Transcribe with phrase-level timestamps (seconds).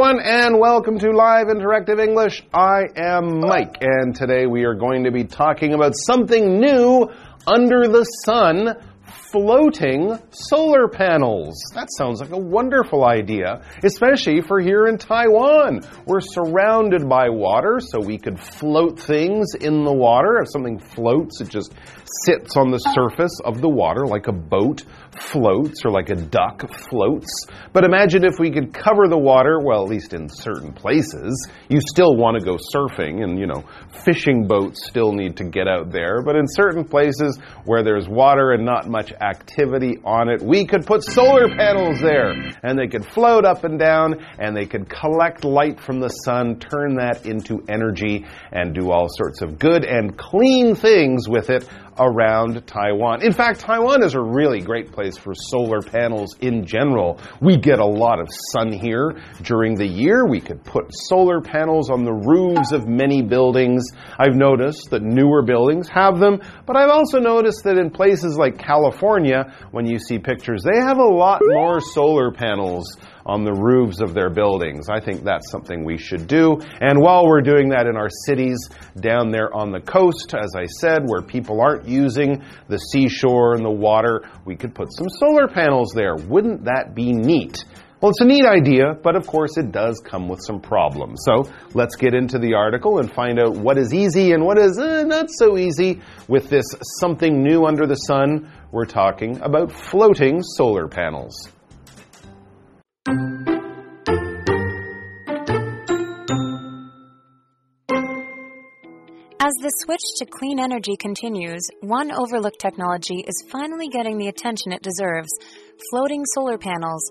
[0.00, 2.44] everyone, and welcome to Live Interactive English.
[2.54, 7.10] I am Mike, and today we are going to be talking about something new
[7.48, 8.76] under the sun
[9.30, 11.54] floating solar panels.
[11.74, 15.82] That sounds like a wonderful idea, especially for here in Taiwan.
[16.06, 20.38] We're surrounded by water, so we could float things in the water.
[20.40, 21.74] If something floats, it just
[22.24, 24.84] sits on the surface of the water like a boat
[25.20, 27.46] floats or like a duck floats.
[27.72, 31.48] But imagine if we could cover the water, well, at least in certain places.
[31.68, 33.64] You still want to go surfing, and, you know,
[34.04, 36.22] fishing boats still need to get out there.
[36.22, 40.86] But in certain places where there's water and not much activity on it, we could
[40.86, 42.30] put solar panels there,
[42.62, 46.58] and they could float up and down, and they could collect light from the sun,
[46.58, 51.68] turn that into energy, and do all sorts of good and clean things with it
[51.98, 53.22] around Taiwan.
[53.22, 57.20] In fact, Taiwan is a really great place for solar panels in general.
[57.40, 60.26] We get a lot of sun here during the year.
[60.26, 63.84] We could put solar panels on the roofs of many buildings.
[64.18, 68.58] I've noticed that newer buildings have them, but I've also noticed that in places like
[68.58, 74.00] California, when you see pictures, they have a lot more solar panels on the roofs
[74.00, 74.88] of their buildings.
[74.88, 76.58] I think that's something we should do.
[76.80, 80.64] And while we're doing that in our cities down there on the coast, as I
[80.64, 85.46] said, where people aren't using the seashore and the water, we could put some solar
[85.46, 86.16] panels there.
[86.16, 87.64] Wouldn't that be neat?
[88.00, 91.18] Well, it's a neat idea, but of course it does come with some problems.
[91.24, 94.78] So let's get into the article and find out what is easy and what is
[94.78, 96.64] eh, not so easy with this
[97.00, 98.52] something new under the sun.
[98.70, 101.34] We're talking about floating solar panels.
[109.40, 114.70] As the switch to clean energy continues, one overlooked technology is finally getting the attention
[114.72, 115.30] it deserves
[115.90, 117.02] floating solar panels.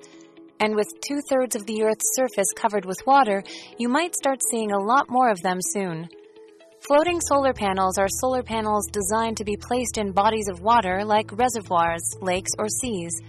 [0.59, 3.43] And with two thirds of the Earth's surface covered with water,
[3.77, 6.09] you might start seeing a lot more of them soon.
[6.87, 11.37] Floating solar panels are solar panels designed to be placed in bodies of water like
[11.37, 13.21] reservoirs, lakes, or seas.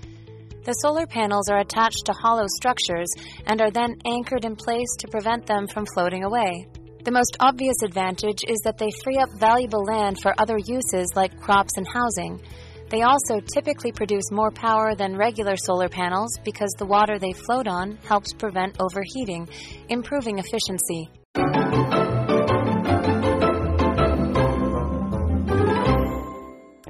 [0.65, 3.09] The solar panels are attached to hollow structures
[3.47, 6.69] and are then anchored in place to prevent them from floating away.
[7.05, 11.41] The most obvious advantage is that they free up valuable land for other uses like
[11.41, 12.41] crops and housing.
[12.91, 17.67] They also typically produce more power than regular solar panels because the water they float
[17.69, 19.47] on helps prevent overheating,
[19.91, 21.11] improving efficiency.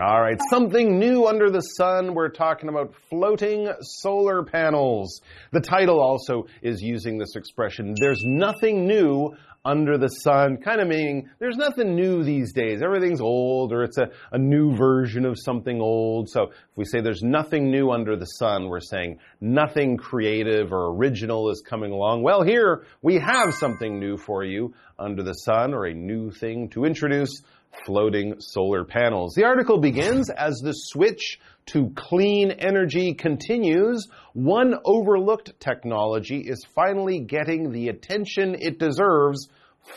[0.00, 2.14] All right, something new under the sun.
[2.14, 5.20] We're talking about floating solar panels.
[5.50, 7.96] The title also is using this expression.
[8.00, 12.80] There's nothing new under the sun, kind of meaning there's nothing new these days.
[12.82, 16.30] Everything's old or it's a, a new version of something old.
[16.30, 20.94] So if we say there's nothing new under the sun, we're saying nothing creative or
[20.94, 22.22] original is coming along.
[22.22, 26.70] Well, here we have something new for you under the sun or a new thing
[26.70, 27.42] to introduce
[27.84, 29.34] floating solar panels.
[29.34, 34.08] The article begins as the switch to clean energy continues.
[34.32, 39.48] One overlooked technology is finally getting the attention it deserves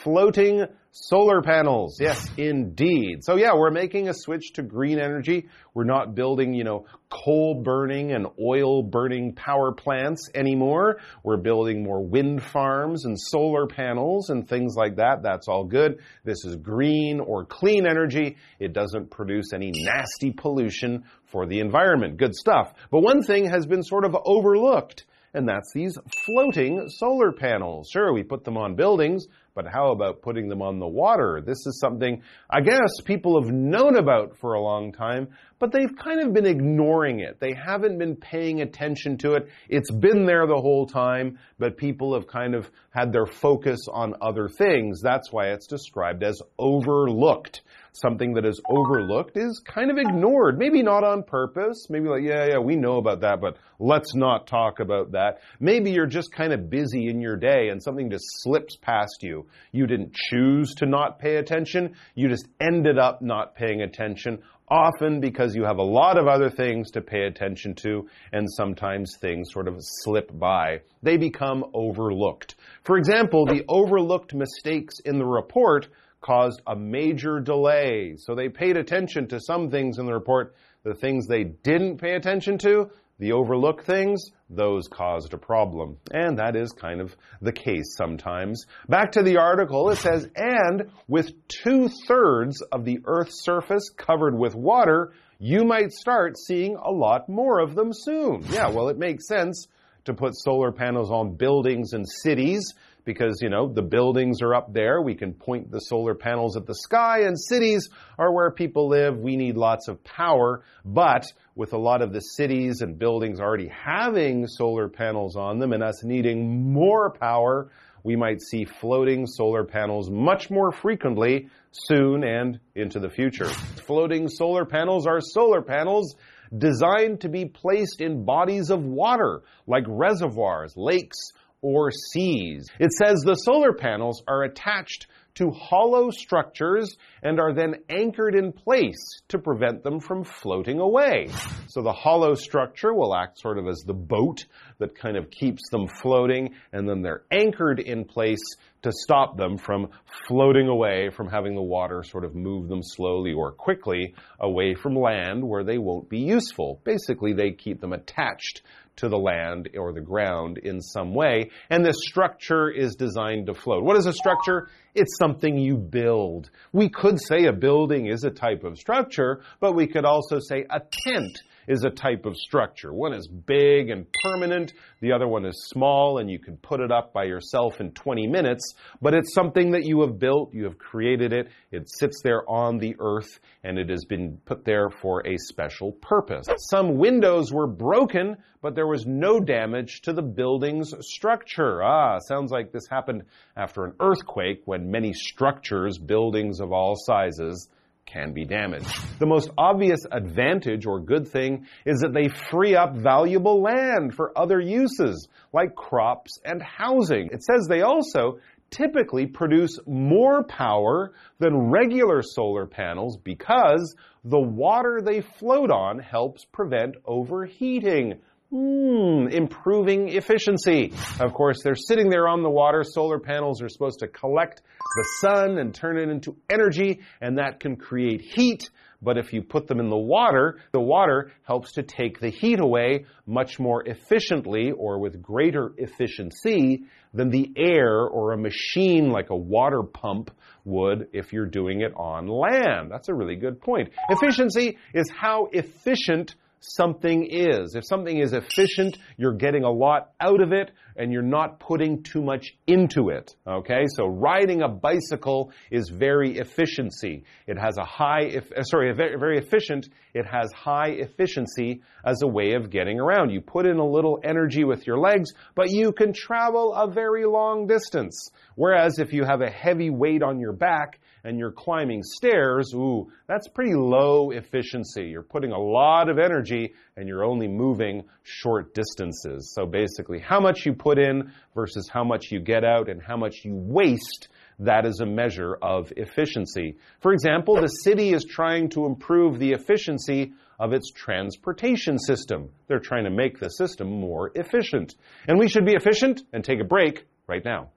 [0.03, 1.97] floating solar panels.
[1.99, 3.23] Yes, indeed.
[3.23, 5.47] So yeah, we're making a switch to green energy.
[5.73, 10.99] We're not building, you know, coal burning and oil burning power plants anymore.
[11.23, 15.23] We're building more wind farms and solar panels and things like that.
[15.23, 15.99] That's all good.
[16.25, 18.37] This is green or clean energy.
[18.59, 22.17] It doesn't produce any nasty pollution for the environment.
[22.17, 22.73] Good stuff.
[22.89, 27.89] But one thing has been sort of overlooked and that's these floating solar panels.
[27.91, 31.41] Sure, we put them on buildings, but how about putting them on the water?
[31.45, 35.95] This is something I guess people have known about for a long time, but they've
[35.95, 37.39] kind of been ignoring it.
[37.39, 39.47] They haven't been paying attention to it.
[39.69, 44.15] It's been there the whole time, but people have kind of had their focus on
[44.21, 45.01] other things.
[45.01, 47.61] That's why it's described as overlooked
[47.93, 50.57] something that is overlooked is kind of ignored.
[50.57, 51.87] Maybe not on purpose.
[51.89, 55.39] Maybe like, yeah, yeah, we know about that, but let's not talk about that.
[55.59, 59.47] Maybe you're just kind of busy in your day and something just slips past you.
[59.71, 61.95] You didn't choose to not pay attention.
[62.15, 64.39] You just ended up not paying attention
[64.71, 69.17] often because you have a lot of other things to pay attention to, and sometimes
[69.19, 70.79] things sort of slip by.
[71.03, 72.55] They become overlooked.
[72.85, 75.89] For example, the overlooked mistakes in the report
[76.21, 78.15] caused a major delay.
[78.17, 80.55] So they paid attention to some things in the report.
[80.83, 82.89] The things they didn't pay attention to,
[83.19, 85.97] the overlook things, those caused a problem.
[86.11, 88.65] And that is kind of the case sometimes.
[88.89, 94.35] Back to the article, it says, and with two thirds of the Earth's surface covered
[94.35, 98.43] with water, you might start seeing a lot more of them soon.
[98.49, 99.67] Yeah, well, it makes sense
[100.05, 102.73] to put solar panels on buildings and cities
[103.05, 105.01] because, you know, the buildings are up there.
[105.01, 109.17] We can point the solar panels at the sky, and cities are where people live.
[109.17, 110.63] We need lots of power.
[110.85, 111.25] But
[111.55, 115.83] with a lot of the cities and buildings already having solar panels on them and
[115.83, 117.71] us needing more power,
[118.03, 123.45] we might see floating solar panels much more frequently soon and into the future.
[123.85, 126.15] Floating solar panels are solar panels
[126.57, 132.67] designed to be placed in bodies of water, like reservoirs, lakes, or seas.
[132.79, 138.51] It says the solar panels are attached to hollow structures and are then anchored in
[138.51, 141.27] place to prevent them from floating away.
[141.67, 144.45] So the hollow structure will act sort of as the boat
[144.79, 148.41] that kind of keeps them floating, and then they're anchored in place
[148.81, 149.89] to stop them from
[150.27, 154.95] floating away, from having the water sort of move them slowly or quickly away from
[154.95, 156.81] land where they won't be useful.
[156.83, 158.63] Basically, they keep them attached
[158.97, 161.49] to the land or the ground in some way.
[161.69, 163.83] And this structure is designed to float.
[163.83, 164.69] What is a structure?
[164.93, 166.49] It's something you build.
[166.73, 170.65] We could say a building is a type of structure, but we could also say
[170.69, 171.37] a tent
[171.71, 172.93] is a type of structure.
[172.93, 176.91] One is big and permanent, the other one is small and you can put it
[176.91, 180.77] up by yourself in 20 minutes, but it's something that you have built, you have
[180.77, 185.25] created it, it sits there on the earth, and it has been put there for
[185.25, 186.45] a special purpose.
[186.69, 191.81] Some windows were broken, but there was no damage to the building's structure.
[191.81, 193.23] Ah, sounds like this happened
[193.55, 197.69] after an earthquake when many structures, buildings of all sizes,
[198.11, 198.89] can be damaged.
[199.19, 204.37] The most obvious advantage or good thing is that they free up valuable land for
[204.37, 207.29] other uses, like crops and housing.
[207.31, 208.39] It says they also
[208.71, 216.45] typically produce more power than regular solar panels because the water they float on helps
[216.45, 218.19] prevent overheating.
[218.53, 220.91] Hmm, improving efficiency.
[221.21, 222.83] Of course, they're sitting there on the water.
[222.83, 227.61] Solar panels are supposed to collect the sun and turn it into energy, and that
[227.61, 228.69] can create heat.
[229.01, 232.59] But if you put them in the water, the water helps to take the heat
[232.59, 236.83] away much more efficiently or with greater efficiency
[237.13, 240.29] than the air or a machine like a water pump
[240.65, 242.91] would if you're doing it on land.
[242.91, 243.91] That's a really good point.
[244.09, 247.75] Efficiency is how efficient something is.
[247.75, 252.03] If something is efficient, you're getting a lot out of it and you're not putting
[252.03, 253.35] too much into it.
[253.47, 253.85] Okay?
[253.95, 257.25] So riding a bicycle is very efficiency.
[257.47, 259.89] It has a high, uh, sorry, very efficient.
[260.13, 263.31] It has high efficiency as a way of getting around.
[263.31, 267.25] You put in a little energy with your legs, but you can travel a very
[267.25, 268.29] long distance.
[268.55, 273.11] Whereas if you have a heavy weight on your back, and you're climbing stairs, ooh,
[273.27, 275.05] that's pretty low efficiency.
[275.05, 279.53] You're putting a lot of energy and you're only moving short distances.
[279.55, 283.17] So basically, how much you put in versus how much you get out and how
[283.17, 284.29] much you waste
[284.61, 286.77] that is a measure of efficiency.
[286.99, 292.49] For example, the city is trying to improve the efficiency of its transportation system.
[292.67, 294.93] They're trying to make the system more efficient.
[295.27, 297.71] And we should be efficient and take a break right now.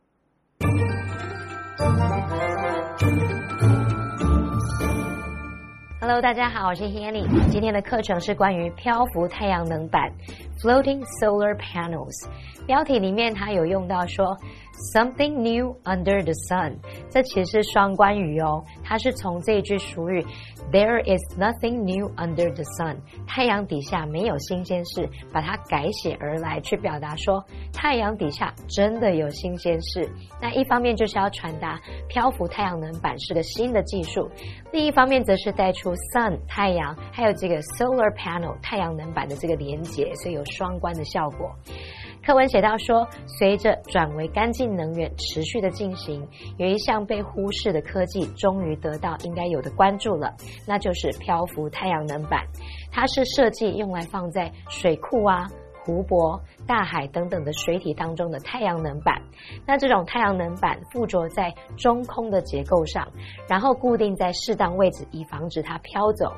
[6.06, 7.26] Hello，大家好，我是 Hanny。
[7.50, 10.12] 今天的课程是关于漂浮太阳能板
[10.60, 12.28] （Floating Solar Panels）。
[12.66, 14.36] 标题里面它有用到说。
[14.92, 16.76] Something new under the sun，
[17.08, 18.62] 这其实是双关语哦。
[18.82, 20.20] 它是从这一句俗语
[20.72, 30.10] "There is nothing new under the sun"，太阳底下没有新鲜事，把它改写而来，去表达说太阳底下真的有新鲜事。
[30.40, 34.28] 那一方面就是要传达漂浮太阳能板是个新的技术，
[34.72, 41.54] 另一方面则是带出 sun 太阳，还有这个 solar panel 太阳能板的这个连接，所以有双关的效果。
[42.24, 46.26] 课文写到说，随着转为干净能源持续的进行，
[46.56, 50.34] 有一项被忽视的科技终于得到应该有的关注了，
[50.66, 52.42] 那就是漂浮太阳能板。
[52.90, 55.44] 它是设计用来放在水库啊、
[55.84, 59.20] 湖泊、大海等等的水体当中的太阳能板。
[59.66, 63.06] 那这种太阳能板附着在中空的结构上，
[63.46, 66.32] 然后固定在适当位置，以防止它飘走。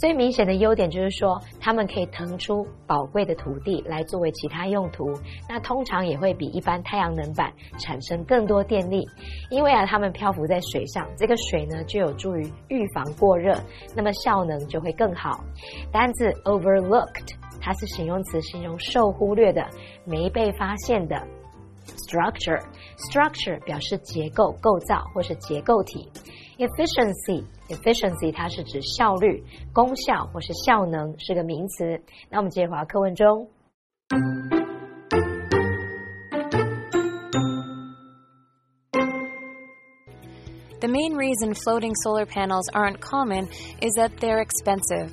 [0.00, 5.12] 最明显的优点就是说，它们可以腾出宝贵的土地来作为其他用途。
[5.46, 9.06] 那通常也会比一般太阳能板产生更多电力，
[9.50, 13.54] 因为啊，它们漂浮在水上，这个水呢就有助于预防过热，
[13.94, 15.44] 那么效能就会更好。
[15.92, 17.34] 单字 overlooked。
[17.60, 19.62] 它是形容词，形容受忽略的、
[20.06, 21.14] 没被发现的。
[21.84, 22.58] structure
[22.96, 26.10] structure 表示结构、构造或是结构体。
[26.56, 29.43] efficiency efficiency 它是指效率、
[29.73, 32.01] 功效或是效能，是个名词。
[32.29, 33.49] 那我们接着回到课文中。
[40.81, 43.47] The main reason floating solar panels aren't common
[43.81, 45.09] is that they're expensive.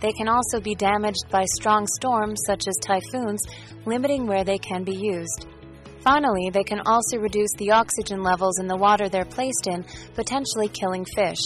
[0.00, 3.42] They can also be damaged by strong storms such as typhoons,
[3.84, 5.46] limiting where they can be used.
[6.02, 10.68] Finally, they can also reduce the oxygen levels in the water they're placed in, potentially
[10.68, 11.42] killing fish.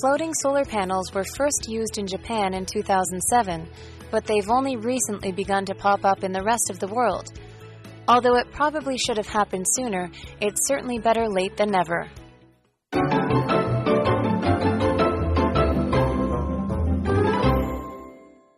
[0.00, 3.68] Floating solar panels were first used in Japan in 2007,
[4.10, 7.30] but they've only recently begun to pop up in the rest of the world.
[8.08, 10.10] Although it probably should have happened sooner,
[10.40, 12.08] it's certainly better late than never.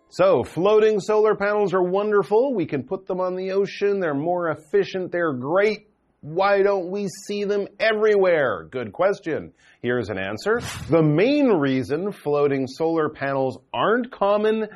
[0.08, 2.54] So, floating solar panels are wonderful.
[2.54, 4.00] We can put them on the ocean.
[4.00, 5.12] They're more efficient.
[5.12, 5.88] They're great.
[6.26, 8.66] Why don't we see them everywhere?
[8.68, 9.52] Good question.
[9.80, 10.60] Here's an answer.
[10.90, 14.66] The main reason floating solar panels aren't common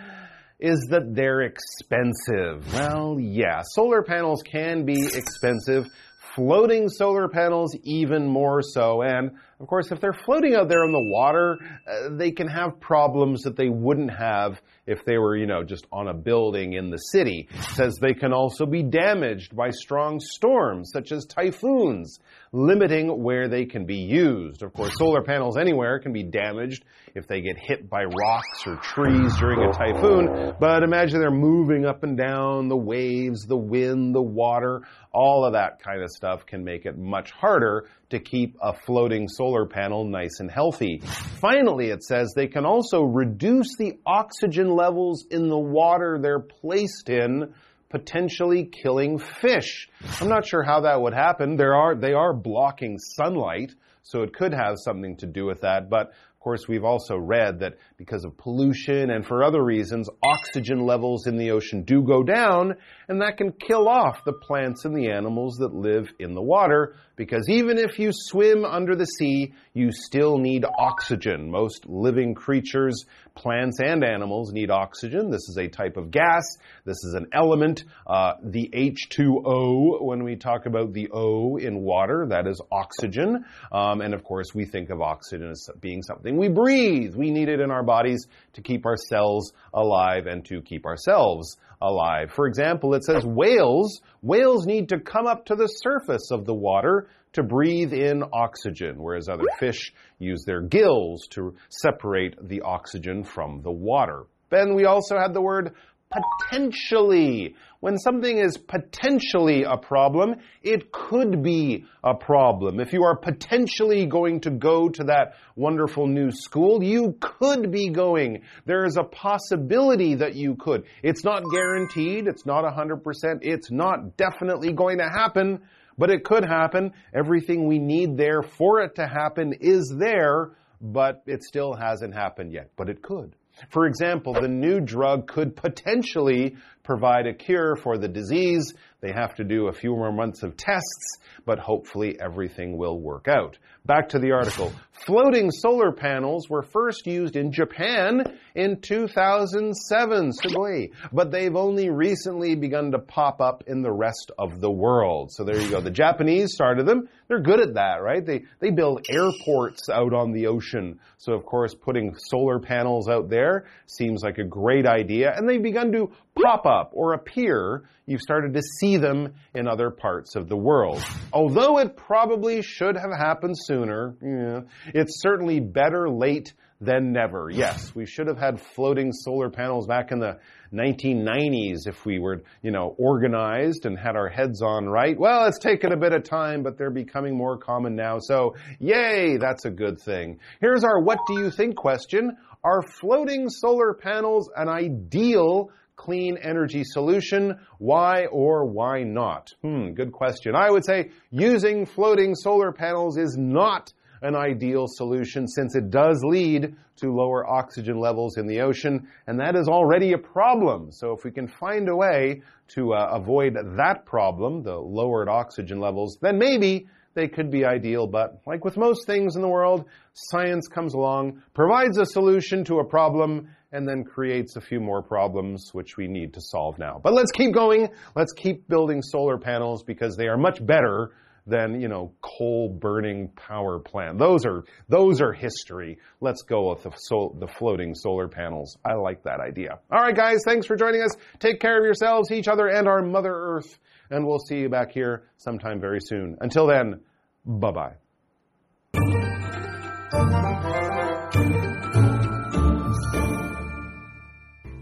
[0.61, 2.73] is that they're expensive.
[2.73, 5.89] Well, yeah, solar panels can be expensive.
[6.37, 9.03] Floating solar panels even more so.
[9.03, 12.81] And of course, if they're floating out there in the water, uh, they can have
[12.81, 16.89] problems that they wouldn't have if they were, you know, just on a building in
[16.89, 17.47] the city.
[17.53, 22.21] It says they can also be damaged by strong storms, such as typhoons,
[22.53, 24.63] limiting where they can be used.
[24.63, 28.77] Of course, solar panels anywhere can be damaged if they get hit by rocks or
[28.77, 34.15] trees during a typhoon, but imagine they're moving up and down, the waves, the wind,
[34.15, 38.57] the water, all of that kind of stuff can make it much harder to keep
[38.61, 41.01] a floating solar panel nice and healthy.
[41.41, 47.09] Finally, it says they can also reduce the oxygen levels in the water they're placed
[47.09, 47.55] in
[47.91, 49.89] potentially killing fish.
[50.21, 51.57] I'm not sure how that would happen.
[51.57, 55.91] There are, they are blocking sunlight, so it could have something to do with that,
[55.91, 60.87] but of course, we've also read that because of pollution and for other reasons, oxygen
[60.87, 62.77] levels in the ocean do go down,
[63.11, 66.95] and that can kill off the plants and the animals that live in the water,
[67.17, 71.51] because even if you swim under the sea, you still need oxygen.
[71.51, 75.29] Most living creatures, plants and animals, need oxygen.
[75.29, 76.45] This is a type of gas.
[76.85, 77.83] This is an element.
[78.07, 83.45] Uh, the H2O, when we talk about the O in water, that is oxygen.
[83.73, 87.17] Um, and of course, we think of oxygen as being something we breathe.
[87.17, 91.57] We need it in our bodies to keep our cells alive and to keep ourselves
[91.81, 92.31] alive.
[92.33, 96.55] For example, it says whales, whales need to come up to the surface of the
[96.55, 103.23] water to breathe in oxygen, whereas other fish use their gills to separate the oxygen
[103.25, 104.25] from the water.
[104.51, 105.75] Then we also had the word
[106.11, 107.55] potentially.
[107.81, 112.79] When something is potentially a problem, it could be a problem.
[112.79, 117.89] If you are potentially going to go to that wonderful new school, you could be
[117.89, 118.43] going.
[118.67, 120.85] There is a possibility that you could.
[121.03, 122.27] It's not guaranteed.
[122.27, 123.01] It's not 100%.
[123.41, 125.63] It's not definitely going to happen,
[125.97, 126.93] but it could happen.
[127.15, 130.51] Everything we need there for it to happen is there,
[130.83, 133.37] but it still hasn't happened yet, but it could.
[133.69, 136.57] For example, the new drug could potentially
[136.91, 138.75] provide a cure for the disease.
[139.01, 143.29] They have to do a few more months of tests, but hopefully everything will work
[143.29, 143.57] out.
[143.87, 144.73] Back to the article.
[145.07, 152.57] Floating solar panels were first used in Japan in 2007, sugoi, but they've only recently
[152.57, 155.31] begun to pop up in the rest of the world.
[155.33, 155.81] So there you go.
[155.81, 157.09] The Japanese started them.
[157.29, 158.27] They're good at that, right?
[158.27, 160.99] They, they build airports out on the ocean.
[161.17, 165.33] So of course, putting solar panels out there seems like a great idea.
[165.35, 166.11] And they've begun to
[166.43, 171.03] pop up or appear, you've started to see them in other parts of the world.
[171.33, 174.61] Although it probably should have happened sooner, yeah,
[174.95, 177.51] it's certainly better late than never.
[177.51, 180.39] Yes, we should have had floating solar panels back in the
[180.73, 185.19] 1990s if we were, you know, organized and had our heads on right.
[185.19, 188.19] Well, it's taken a bit of time, but they're becoming more common now.
[188.19, 190.39] So, yay, that's a good thing.
[190.61, 192.37] Here's our what do you think question.
[192.63, 195.71] Are floating solar panels an ideal
[196.01, 197.59] clean energy solution?
[197.77, 199.49] Why or why not?
[199.63, 200.55] Hmm, good question.
[200.57, 203.93] I would say using floating solar panels is not
[204.23, 209.39] an ideal solution since it does lead to lower oxygen levels in the ocean, and
[209.41, 210.91] that is already a problem.
[210.91, 215.81] So if we can find a way to uh, avoid that problem, the lowered oxygen
[215.81, 219.85] levels, then maybe they could be ideal, but like with most things in the world,
[220.13, 225.03] science comes along, provides a solution to a problem, and then creates a few more
[225.03, 227.01] problems which we need to solve now.
[227.03, 227.89] But let's keep going.
[228.17, 231.13] Let's keep building solar panels because they are much better
[231.47, 234.19] than, you know, coal burning power plant.
[234.19, 235.99] Those are those are history.
[236.21, 236.91] Let's go with the
[237.39, 238.77] the floating solar panels.
[238.85, 239.79] I like that idea.
[239.91, 241.11] All right guys, thanks for joining us.
[241.39, 243.79] Take care of yourselves, each other and our mother earth,
[244.11, 246.37] and we'll see you back here sometime very soon.
[246.41, 247.01] Until then,
[247.45, 247.95] bye-bye.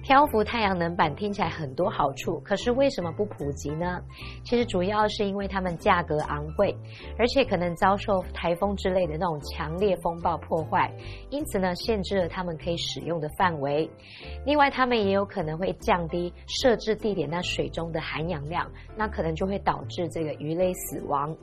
[0.08, 4.00] 漂浮太阳能板听起来很多好处，可是为什么不普及呢？
[4.42, 6.74] 其实主要是因为它们价格昂贵，
[7.18, 10.90] 而且可能遭受台风之类的那种强烈风暴破坏，
[11.28, 13.86] 因此呢，限制了它们可以使用的范围。
[14.46, 21.36] 另外，它们也有可能会降低设置地点那水中的含氧量，那可能就会导致这个鱼类死亡。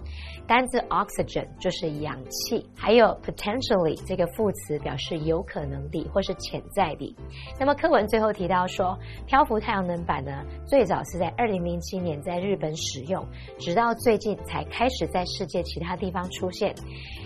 [0.47, 7.15] 单字 oxygen 就是氧气，还有 potentially 这个副词表示有可能的或是潜在的。
[7.59, 8.54] 那么课文最后提到。
[8.55, 8.97] 要说
[9.27, 13.23] 漂浮太阳能板呢，最早是在二零零七年在日本使用，
[13.59, 16.73] 直到最近才开始在世界其他地方出现。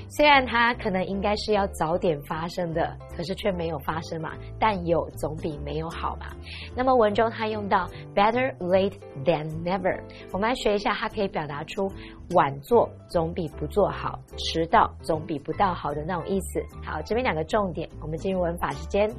[0.09, 4.31] 虽然它可能应该是要早点发生的，可是却没有发生嘛。
[4.59, 6.27] 但有总比没有好嘛。
[6.75, 9.99] 那么文中它用到 better late than never，
[10.31, 11.87] 我们来学一下，它可以表达出
[12.35, 16.59] 晚做总比不做好，迟到总比不到好的那种意思。
[16.83, 19.09] 好，这边两个重点，我们进入文法时间。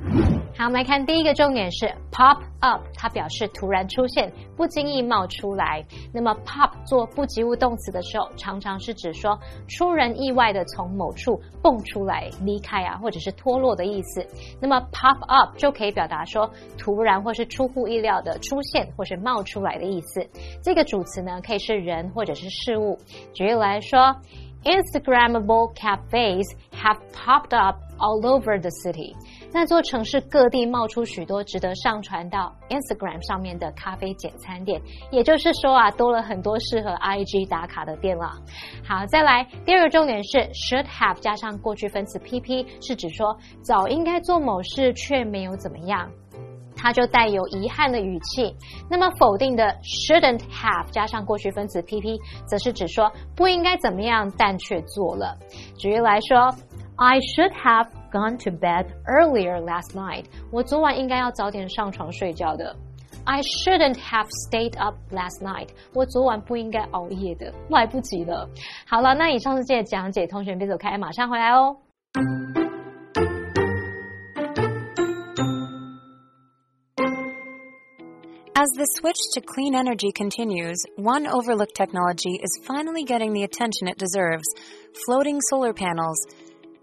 [0.56, 5.84] 好，我们来看第一个重点是 pop up，它表示突然出现，不经意冒出来。
[6.12, 14.26] 那么 pop 做不及物动词的时候，常常是指说出人意外的从从某处蹦出来、离开啊，或者是脱落的意思。
[14.60, 20.26] 那么 pop up 就可以表达说突然或是出乎意料的出现或是冒出来的意思。
[20.62, 22.98] 这个主词呢，可以是人或者是事物。
[23.34, 24.16] 举例来说
[24.64, 29.14] ，Instagrammable cafes have popped up all over the city。
[29.52, 38.30] 那座城市各地冒出许多值得上传到 Instagram 上面的咖啡简餐店，也就是说啊，多了很多适合 IG 打卡的店了。
[38.86, 46.08] 好，再来第二个重点是 should have 加上过去分词 PP，是指说早应该做某事却没有怎么样，
[46.76, 48.54] 它就带有遗憾的语气。
[48.88, 55.36] 那么否定的 shouldn't have 加上过去分词 PP，则是指说不应该怎么样，但却做了。
[55.76, 56.54] 举例来说
[56.99, 60.23] ，I should have。gone to bed earlier last night.
[60.49, 62.73] 我昨晚应该要早点上床睡觉的。
[63.25, 65.67] I shouldn't have stayed up last night.
[65.93, 68.47] 我昨晚不应该熬夜的，来不及了。
[68.87, 71.75] 好了，那以上是这些讲解，同学别走开，马上回来哦。
[78.57, 83.97] As the switch to clean energy continues, one overlooked technology is finally getting the attention it
[83.97, 84.45] deserves
[85.05, 86.15] floating solar panels.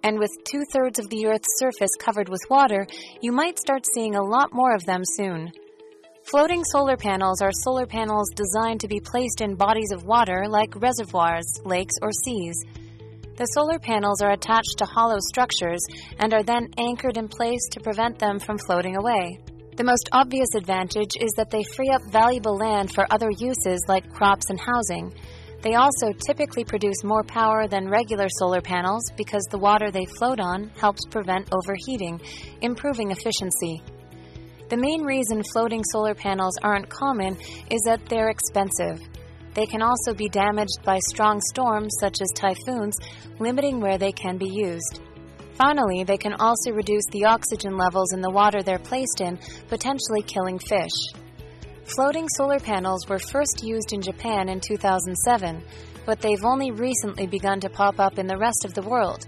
[0.04, 2.88] And with two thirds of the Earth's surface covered with water,
[3.22, 5.52] you might start seeing a lot more of them soon.
[6.24, 10.82] Floating solar panels are solar panels designed to be placed in bodies of water like
[10.82, 12.56] reservoirs, lakes, or seas.
[13.38, 15.86] The solar panels are attached to hollow structures
[16.20, 19.40] and are then anchored in place to prevent them from floating away.
[19.78, 24.12] The most obvious advantage is that they free up valuable land for other uses like
[24.12, 25.14] crops and housing.
[25.68, 30.40] They also typically produce more power than regular solar panels because the water they float
[30.40, 32.22] on helps prevent overheating,
[32.62, 33.84] improving efficiency.
[34.70, 37.36] The main reason floating solar panels aren't common
[37.70, 39.06] is that they're expensive.
[39.56, 42.96] They can also be damaged by strong storms such as typhoons,
[43.38, 45.02] limiting where they can be used.
[45.56, 50.22] Finally, they can also reduce the oxygen levels in the water they're placed in, potentially
[50.22, 51.17] killing fish.
[51.96, 55.64] Floating solar panels were first used in Japan in 2007,
[56.06, 59.26] but they've only recently begun to pop up in the rest of the world.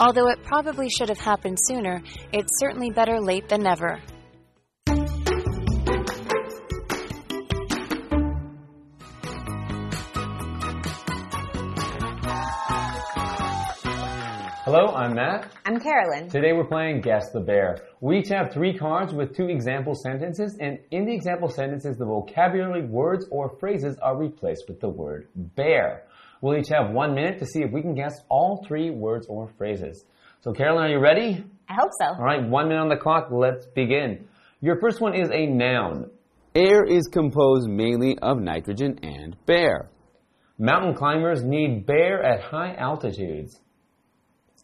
[0.00, 4.00] Although it probably should have happened sooner, it's certainly better late than never.
[14.76, 15.52] Hello, I'm Matt.
[15.64, 16.28] I'm Carolyn.
[16.28, 17.86] Today we're playing Guess the Bear.
[18.00, 22.04] We each have three cards with two example sentences, and in the example sentences, the
[22.04, 26.06] vocabulary words or phrases are replaced with the word bear.
[26.40, 29.48] We'll each have one minute to see if we can guess all three words or
[29.56, 30.06] phrases.
[30.40, 31.44] So, Carolyn, are you ready?
[31.68, 32.06] I hope so.
[32.06, 33.28] All right, one minute on the clock.
[33.30, 34.26] Let's begin.
[34.60, 36.10] Your first one is a noun.
[36.56, 39.88] Air is composed mainly of nitrogen and bear.
[40.58, 43.60] Mountain climbers need bear at high altitudes.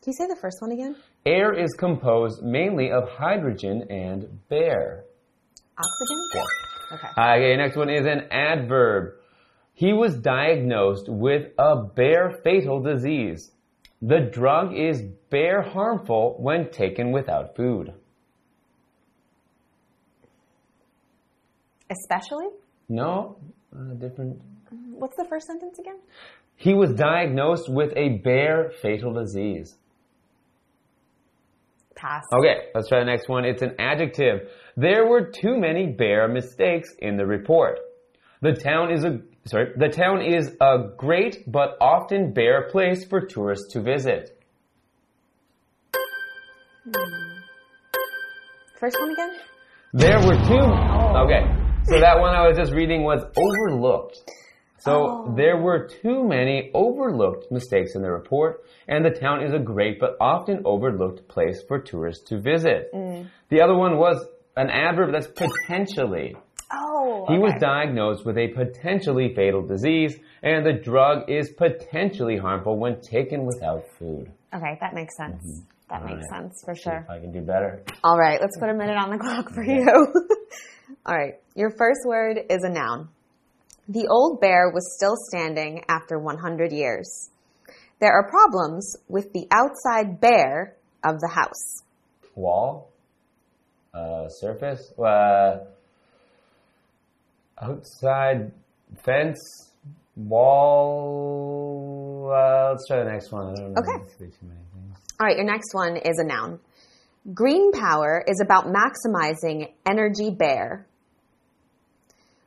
[0.02, 0.96] Can you say the first one again?
[1.26, 5.04] Air is composed mainly of hydrogen and bear.
[5.76, 6.18] Oxygen?
[6.34, 6.96] Yeah.
[6.96, 7.08] Okay.
[7.36, 9.14] Okay, next one is an adverb.
[9.74, 13.52] He was diagnosed with a bear fatal disease.
[14.00, 17.92] The drug is bear harmful when taken without food.
[21.90, 22.46] Especially?
[22.88, 23.36] No,
[23.76, 24.40] uh, different.
[24.92, 25.98] What's the first sentence again?
[26.56, 29.76] He was diagnosed with a bear fatal disease.
[32.00, 32.24] Pass.
[32.32, 33.44] Okay, let's try the next one.
[33.44, 34.48] It's an adjective.
[34.74, 37.78] There were too many bear mistakes in the report.
[38.40, 43.20] The town is a sorry, the town is a great but often bear place for
[43.20, 44.30] tourists to visit.
[46.84, 46.90] Hmm.
[48.78, 49.36] First one again?
[49.92, 51.24] There were two oh.
[51.26, 51.44] Okay.
[51.84, 54.22] So that one I was just reading was overlooked.
[54.80, 55.34] So oh.
[55.36, 60.00] there were too many overlooked mistakes in the report, and the town is a great
[60.00, 62.90] but often overlooked place for tourists to visit.
[62.94, 63.28] Mm.
[63.50, 64.24] The other one was
[64.56, 66.34] an adverb that's potentially.
[66.72, 67.26] Oh.
[67.28, 73.00] He was diagnosed with a potentially fatal disease, and the drug is potentially harmful when
[73.00, 74.32] taken without food.
[74.54, 75.44] Okay, that makes sense.
[75.44, 75.60] Mm-hmm.
[75.90, 76.44] That makes Alright.
[76.44, 77.04] sense for sure.
[77.04, 77.82] if I can do better.
[78.04, 79.84] All right, let's put a minute on the clock for you.
[81.06, 83.08] All right, your first word is a noun.
[83.90, 87.30] The old bear was still standing after 100 years.
[87.98, 91.82] There are problems with the outside bear of the house.
[92.36, 92.88] Wall,
[93.92, 95.64] uh, surface, uh,
[97.60, 98.52] outside
[99.04, 99.40] fence,
[100.14, 101.50] wall.
[102.32, 103.48] Uh, let's try the next one.
[103.48, 103.76] I don't.
[103.76, 103.98] Okay.
[104.18, 104.98] Too many things.
[105.18, 106.60] All right, your next one is a noun.
[107.34, 110.86] Green power is about maximizing energy bear.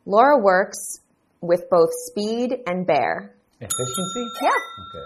[0.05, 1.01] Laura works
[1.43, 3.35] with both speed and bear.
[3.59, 4.25] Efficiency.
[4.41, 4.49] Yeah.
[4.49, 5.05] Okay.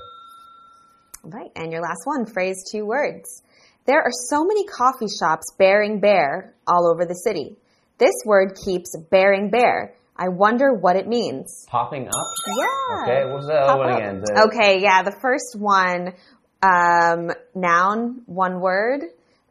[1.38, 3.44] Right, and your last one, phrase two words.
[3.86, 7.58] There are so many coffee shops bearing bear all over the city.
[7.98, 9.96] This word keeps bearing bear.
[10.16, 11.66] I wonder what it means.
[11.70, 12.14] Popping up.
[12.48, 13.04] Yeah.
[13.04, 13.32] Okay.
[13.32, 14.22] What's the other Pop one again?
[14.24, 16.14] The- Okay, yeah, the first one,
[16.62, 19.02] um, noun, one word.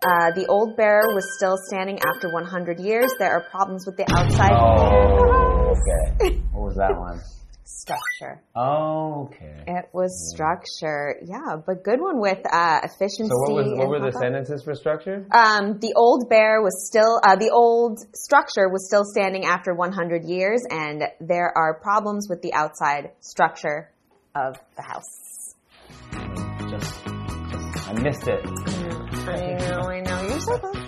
[0.03, 3.11] Uh, the old bear was still standing after 100 years.
[3.19, 5.46] There are problems with the outside Oh.
[5.77, 6.43] Okay.
[6.53, 7.21] What was that one?
[7.87, 8.43] structure.
[8.57, 9.65] Okay.
[9.67, 11.17] It was structure.
[11.25, 13.29] Yeah, but good one with uh, efficiency.
[13.29, 14.23] So what was what were the up.
[14.23, 15.27] sentences for structure?
[15.31, 20.25] Um, the old bear was still, uh, the old structure was still standing after 100
[20.25, 23.91] years, and there are problems with the outside structure
[24.35, 25.55] of the house.
[26.71, 27.05] Just,
[27.53, 28.41] just I missed it.
[29.29, 30.23] I know, I know.
[30.23, 30.86] You're so close.